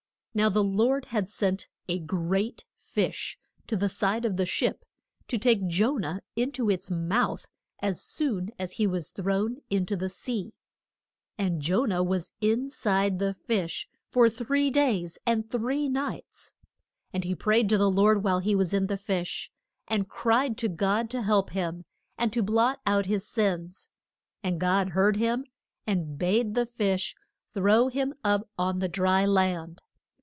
Now 0.33 0.47
the 0.47 0.63
Lord 0.63 1.07
had 1.07 1.27
sent 1.27 1.67
a 1.89 1.99
great 1.99 2.63
fish 2.77 3.37
to 3.67 3.75
the 3.75 3.89
side 3.89 4.23
of 4.23 4.37
the 4.37 4.45
ship 4.45 4.85
to 5.27 5.37
take 5.37 5.67
Jo 5.67 5.97
nah 5.97 6.19
in 6.37 6.53
to 6.53 6.69
its 6.69 6.89
mouth 6.89 7.45
as 7.81 8.01
soon 8.01 8.49
as 8.57 8.71
he 8.71 8.87
was 8.87 9.09
thrown 9.11 9.57
in 9.69 9.85
to 9.87 9.97
the 9.97 10.07
sea. 10.09 10.53
And 11.37 11.61
Jo 11.61 11.83
nah 11.83 12.01
was 12.01 12.31
in 12.39 12.69
side 12.71 13.19
the 13.19 13.33
fish 13.33 13.89
for 14.09 14.29
three 14.29 14.69
days 14.69 15.17
and 15.25 15.51
three 15.51 15.89
nights. 15.89 16.53
And 17.11 17.25
he 17.25 17.35
prayed 17.35 17.67
to 17.67 17.77
the 17.77 17.91
Lord 17.91 18.23
while 18.23 18.39
he 18.39 18.55
was 18.55 18.73
in 18.73 18.87
the 18.87 18.95
fish; 18.95 19.51
and 19.89 20.07
cried 20.07 20.57
to 20.59 20.69
God 20.69 21.09
to 21.09 21.23
help 21.23 21.49
him, 21.49 21.83
and 22.17 22.31
to 22.31 22.41
blot 22.41 22.79
out 22.85 23.05
his 23.05 23.27
sins. 23.27 23.89
And 24.43 24.61
God 24.61 24.91
heard 24.91 25.17
him, 25.17 25.43
and 25.85 26.17
bade 26.17 26.55
the 26.55 26.65
fish 26.65 27.17
throw 27.53 27.89
him 27.89 28.13
up 28.23 28.49
on 28.57 28.79
the 28.79 28.87
dry 28.87 29.25
land. 29.25 29.81